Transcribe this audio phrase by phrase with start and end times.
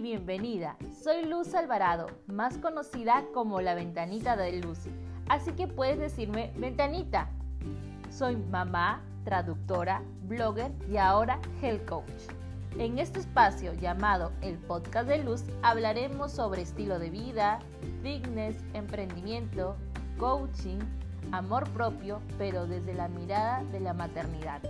[0.00, 0.76] bienvenida.
[1.02, 4.78] Soy Luz Alvarado, más conocida como la Ventanita de Luz.
[5.28, 7.30] Así que puedes decirme Ventanita.
[8.10, 12.10] Soy mamá, traductora, blogger y ahora health coach.
[12.78, 17.60] En este espacio llamado el Podcast de Luz hablaremos sobre estilo de vida,
[18.02, 19.76] fitness, emprendimiento,
[20.18, 20.78] coaching,
[21.32, 24.60] amor propio, pero desde la mirada de la maternidad.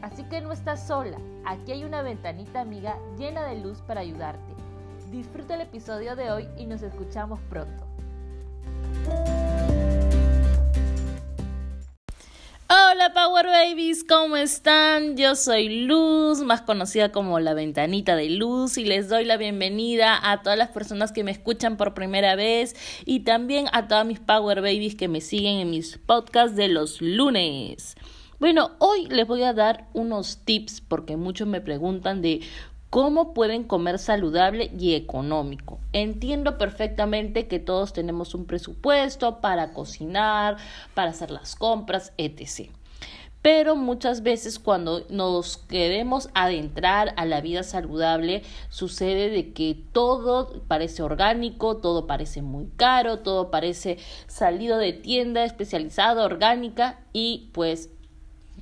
[0.00, 4.49] Así que no estás sola, aquí hay una ventanita amiga llena de luz para ayudarte.
[5.10, 7.84] Disfruta el episodio de hoy y nos escuchamos pronto.
[12.68, 15.16] Hola Power Babies, ¿cómo están?
[15.16, 20.16] Yo soy Luz, más conocida como la ventanita de luz y les doy la bienvenida
[20.30, 24.20] a todas las personas que me escuchan por primera vez y también a todas mis
[24.20, 27.96] Power Babies que me siguen en mis podcasts de los lunes.
[28.40, 32.40] Bueno, hoy les voy a dar unos tips porque muchos me preguntan de
[32.90, 35.78] cómo pueden comer saludable y económico.
[35.92, 40.56] Entiendo perfectamente que todos tenemos un presupuesto para cocinar,
[40.94, 42.70] para hacer las compras, etc.
[43.42, 50.60] Pero muchas veces cuando nos queremos adentrar a la vida saludable, sucede de que todo
[50.68, 57.88] parece orgánico, todo parece muy caro, todo parece salido de tienda especializada, orgánica y pues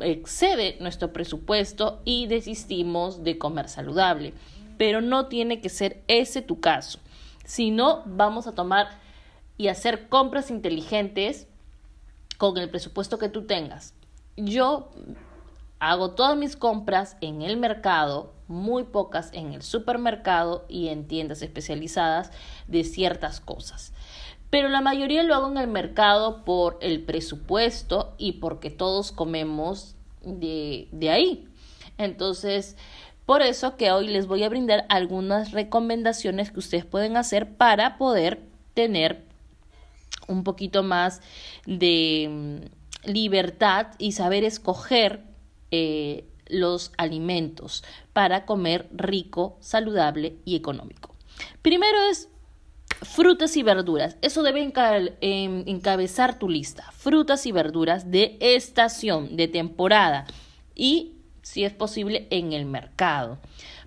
[0.00, 4.34] excede nuestro presupuesto y desistimos de comer saludable.
[4.78, 6.98] Pero no tiene que ser ese tu caso.
[7.44, 8.88] Si no, vamos a tomar
[9.56, 11.46] y hacer compras inteligentes
[12.36, 13.94] con el presupuesto que tú tengas.
[14.36, 14.90] Yo
[15.78, 21.40] hago todas mis compras en el mercado, muy pocas en el supermercado y en tiendas
[21.42, 22.30] especializadas
[22.66, 23.92] de ciertas cosas
[24.50, 29.96] pero la mayoría lo hago en el mercado por el presupuesto y porque todos comemos
[30.22, 31.48] de, de ahí.
[31.98, 32.76] Entonces,
[33.26, 37.98] por eso que hoy les voy a brindar algunas recomendaciones que ustedes pueden hacer para
[37.98, 38.40] poder
[38.74, 39.24] tener
[40.28, 41.20] un poquito más
[41.66, 45.22] de mm, libertad y saber escoger
[45.70, 47.82] eh, los alimentos
[48.12, 51.14] para comer rico, saludable y económico.
[51.62, 52.28] Primero es
[53.02, 54.16] Frutas y verduras.
[54.22, 56.90] Eso debe em, encabezar tu lista.
[56.92, 60.26] Frutas y verduras de estación, de temporada.
[60.74, 63.38] Y, si es posible, en el mercado.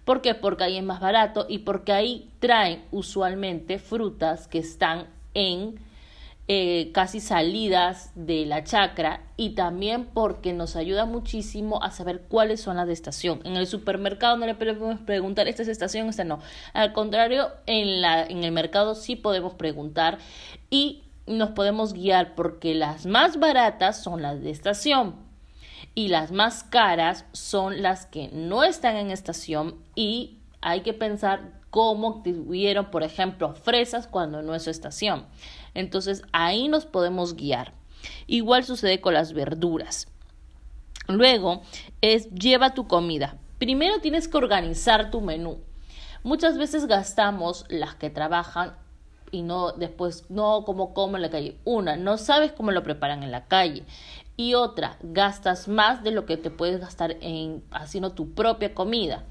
[0.06, 0.36] ¿Por qué?
[0.36, 5.80] Porque ahí es más barato y porque ahí traen usualmente frutas que están en
[6.51, 12.59] eh, casi salidas de la chacra y también porque nos ayuda muchísimo a saber cuáles
[12.59, 13.39] son las de estación.
[13.43, 16.39] En el supermercado no le podemos preguntar, esta es estación, esta no.
[16.73, 20.17] Al contrario, en, la, en el mercado sí podemos preguntar
[20.71, 25.17] y nos podemos guiar porque las más baratas son las de estación
[25.93, 31.59] y las más caras son las que no están en estación y hay que pensar
[31.69, 35.27] cómo tuvieron, por ejemplo, fresas cuando no es estación.
[35.74, 37.74] Entonces ahí nos podemos guiar.
[38.28, 40.07] Igual sucede con las verduras.
[41.07, 41.62] Luego
[42.02, 43.38] es lleva tu comida.
[43.57, 45.59] Primero tienes que organizar tu menú.
[46.24, 48.75] Muchas veces gastamos las que trabajan
[49.31, 51.58] y no después no como como en la calle.
[51.66, 53.84] Una, no sabes cómo lo preparan en la calle.
[54.38, 59.25] Y otra, gastas más de lo que te puedes gastar en haciendo tu propia comida.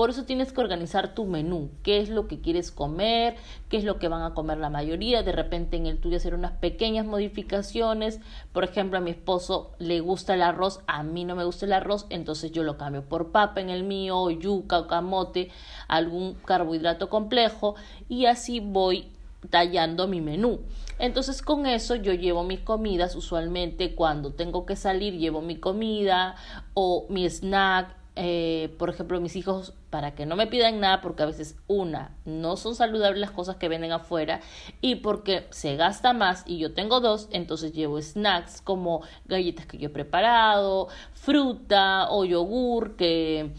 [0.00, 3.36] Por eso tienes que organizar tu menú, qué es lo que quieres comer,
[3.68, 6.32] qué es lo que van a comer la mayoría, de repente en el tuyo hacer
[6.32, 8.18] unas pequeñas modificaciones,
[8.54, 11.74] por ejemplo a mi esposo le gusta el arroz, a mí no me gusta el
[11.74, 15.50] arroz, entonces yo lo cambio por papa en el mío, yuca o camote,
[15.86, 17.74] algún carbohidrato complejo
[18.08, 19.08] y así voy
[19.50, 20.60] tallando mi menú.
[20.98, 26.36] Entonces con eso yo llevo mis comidas, usualmente cuando tengo que salir llevo mi comida
[26.72, 28.00] o mi snack.
[28.16, 32.16] Eh, por ejemplo, mis hijos, para que no me pidan nada, porque a veces, una,
[32.24, 34.40] no son saludables las cosas que venden afuera,
[34.80, 39.78] y porque se gasta más y yo tengo dos, entonces llevo snacks como galletas que
[39.78, 43.52] yo he preparado, fruta o yogur que,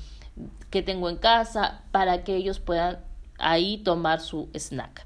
[0.69, 2.99] que tengo en casa, para que ellos puedan
[3.37, 5.05] ahí tomar su snack.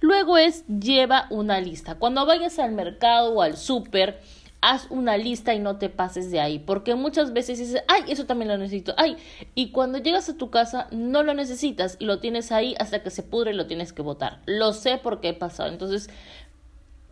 [0.00, 1.96] Luego es lleva una lista.
[1.96, 4.20] Cuando vayas al mercado o al súper,
[4.60, 8.26] haz una lista y no te pases de ahí, porque muchas veces dices, ay, eso
[8.26, 9.16] también lo necesito, ay,
[9.54, 13.10] y cuando llegas a tu casa no lo necesitas y lo tienes ahí hasta que
[13.10, 14.40] se pudre y lo tienes que botar.
[14.46, 15.68] Lo sé porque he pasado.
[15.68, 16.10] Entonces,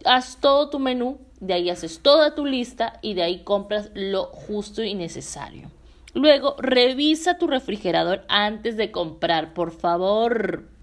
[0.04, 4.26] haz todo tu menú, de ahí haces toda tu lista y de ahí compras lo
[4.26, 5.70] justo y necesario.
[6.14, 10.75] Luego, revisa tu refrigerador antes de comprar, por favor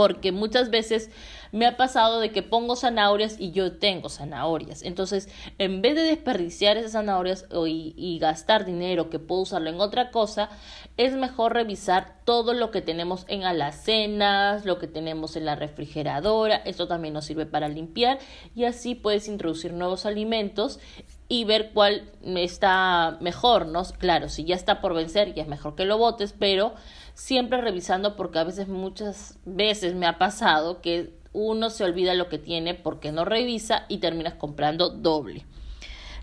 [0.00, 1.10] porque muchas veces
[1.52, 4.82] me ha pasado de que pongo zanahorias y yo tengo zanahorias.
[4.82, 9.78] Entonces, en vez de desperdiciar esas zanahorias y, y, gastar dinero que puedo usarlo en
[9.78, 10.48] otra cosa,
[10.96, 16.56] es mejor revisar todo lo que tenemos en alacenas, lo que tenemos en la refrigeradora.
[16.56, 18.20] Esto también nos sirve para limpiar
[18.54, 20.80] y así puedes introducir nuevos alimentos
[21.28, 23.84] y ver cuál está mejor, ¿no?
[23.98, 26.74] Claro, si ya está por vencer, ya es mejor que lo botes, pero
[27.20, 32.30] siempre revisando porque a veces muchas veces me ha pasado que uno se olvida lo
[32.30, 35.44] que tiene porque no revisa y terminas comprando doble.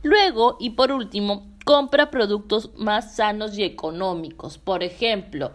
[0.01, 4.57] Luego, y por último, compra productos más sanos y económicos.
[4.57, 5.51] Por ejemplo,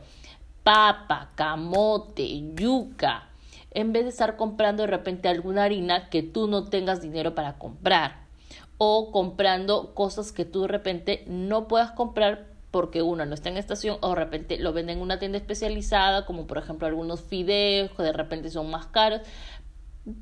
[0.63, 3.29] papa, camote, yuca.
[3.73, 7.59] En vez de estar comprando de repente alguna harina que tú no tengas dinero para
[7.59, 8.27] comprar.
[8.79, 13.59] O comprando cosas que tú de repente no puedas comprar porque uno no está en
[13.59, 17.93] estación o de repente lo venden en una tienda especializada, como por ejemplo algunos fideos
[17.93, 19.21] que de repente son más caros.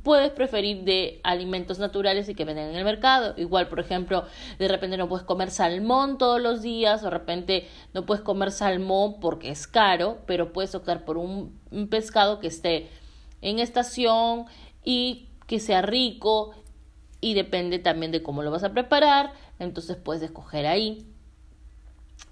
[0.02, 3.32] Puedes preferir de alimentos naturales y que venden en el mercado.
[3.38, 4.24] Igual, por ejemplo,
[4.58, 8.50] de repente no puedes comer salmón todos los días, o de repente no puedes comer
[8.50, 12.90] salmón porque es caro, pero puedes optar por un, un pescado que esté
[13.40, 14.46] en estación
[14.84, 16.52] y que sea rico
[17.20, 21.06] y depende también de cómo lo vas a preparar, entonces puedes escoger ahí.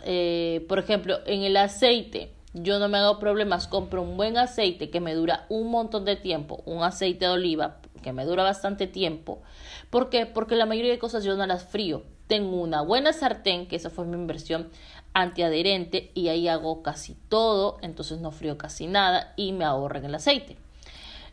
[0.04, 4.90] Eh, por ejemplo, en el aceite, yo no me hago problemas, compro un buen aceite
[4.90, 8.86] que me dura un montón de tiempo, un aceite de oliva que me dura bastante
[8.86, 9.42] tiempo.
[9.90, 10.26] ¿Por qué?
[10.26, 12.04] Porque la mayoría de cosas yo no las frío.
[12.26, 14.68] Tengo una buena sartén, que esa fue mi inversión
[15.14, 20.04] antiadherente, y ahí hago casi todo, entonces no frío casi nada y me ahorro en
[20.04, 20.56] el aceite.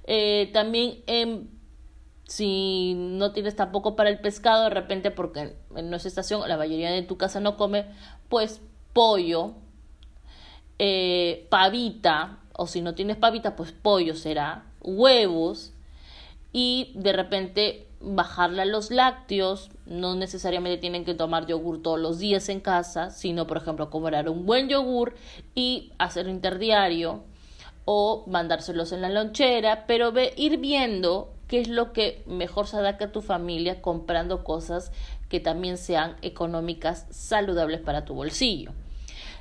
[0.08, 1.50] Eh, también en
[2.28, 6.92] si no tienes tampoco para el pescado, de repente porque en nuestra estación la mayoría
[6.92, 7.86] de tu casa no come,
[8.30, 8.62] pues
[8.94, 9.54] pollo,
[10.80, 15.74] eh, pavita, o si no tienes pavita, pues pollo será, huevos,
[16.52, 22.20] y de repente bajarle a los lácteos, no necesariamente tienen que tomar yogur todos los
[22.20, 25.16] días en casa, sino por ejemplo comprar un buen yogur
[25.54, 27.24] y hacer interdiario
[27.86, 32.78] o mandárselos en la lonchera, pero ve, ir viendo qué es lo que mejor se
[32.78, 34.92] adapta a tu familia comprando cosas
[35.30, 38.72] que también sean económicas, saludables para tu bolsillo.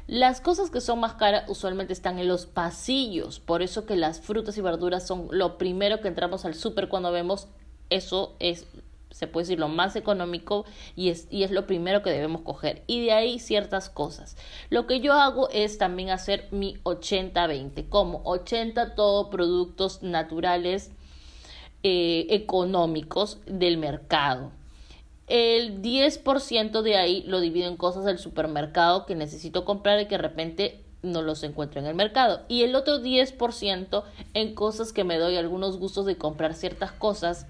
[0.06, 4.20] Las cosas que son más caras usualmente están en los pasillos, por eso que las
[4.20, 7.48] frutas y verduras son lo primero que entramos al súper cuando vemos,
[7.88, 8.66] eso es
[9.14, 10.64] se puede decir lo más económico
[10.96, 12.82] y es, y es lo primero que debemos coger.
[12.88, 14.36] Y de ahí ciertas cosas.
[14.70, 20.90] Lo que yo hago es también hacer mi 80-20, como 80 todo productos naturales
[21.86, 24.50] eh, económicos del mercado.
[25.26, 30.16] El 10% de ahí lo divido en cosas del supermercado que necesito comprar y que
[30.16, 32.40] de repente no los encuentro en el mercado.
[32.48, 34.02] Y el otro 10%
[34.32, 37.46] en cosas que me doy algunos gustos de comprar ciertas cosas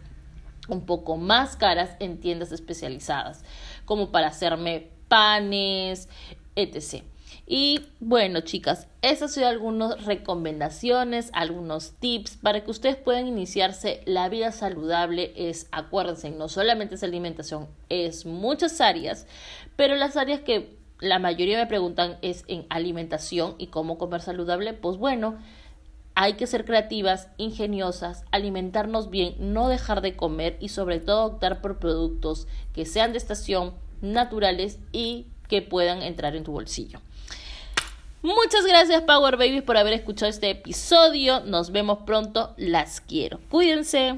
[0.69, 3.45] un poco más caras en tiendas especializadas,
[3.85, 6.09] como para hacerme panes,
[6.57, 7.05] etc.
[7.47, 14.29] Y bueno, chicas, esas son algunas recomendaciones, algunos tips para que ustedes puedan iniciarse la
[14.31, 15.33] vida saludable.
[15.37, 19.27] Es, acuérdense, no solamente es alimentación, es muchas áreas,
[19.77, 24.73] pero las áreas que la mayoría me preguntan es en alimentación y cómo comer saludable.
[24.73, 25.37] Pues bueno,
[26.15, 31.61] hay que ser creativas, ingeniosas, alimentarnos bien, no dejar de comer y sobre todo optar
[31.61, 37.01] por productos que sean de estación, naturales y que puedan entrar en tu bolsillo.
[38.23, 41.41] Muchas gracias Power Babies por haber escuchado este episodio.
[41.41, 42.55] Nos vemos pronto.
[42.57, 43.39] Las quiero.
[43.51, 44.17] Cuídense.